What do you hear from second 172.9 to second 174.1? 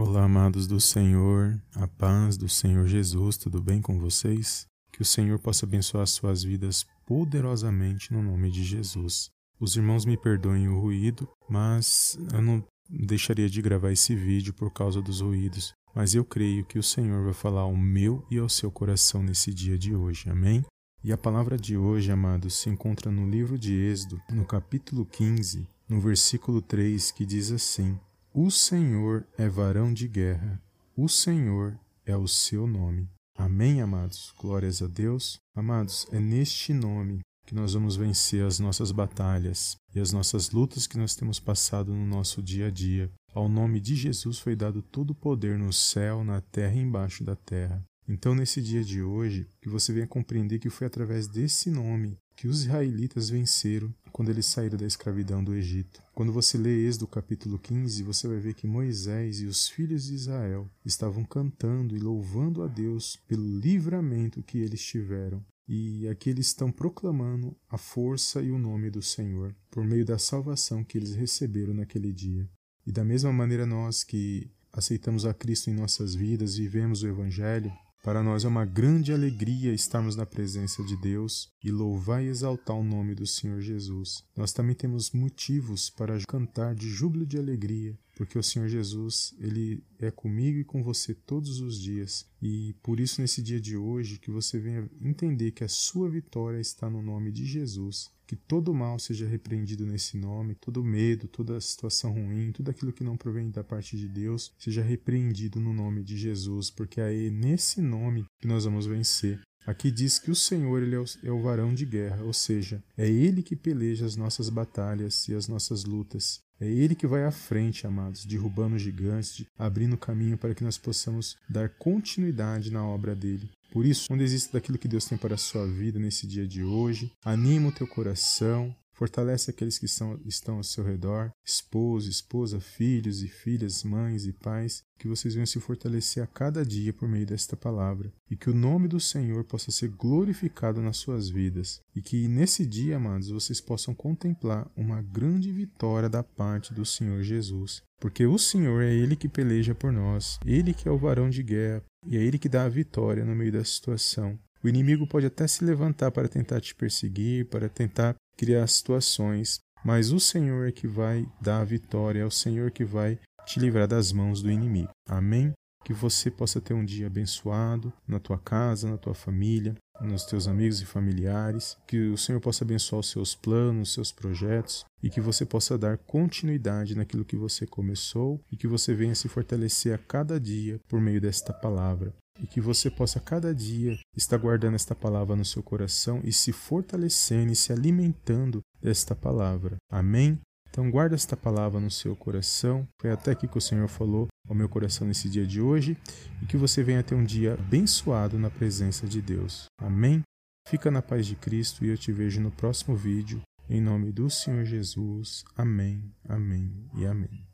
os seus planos, os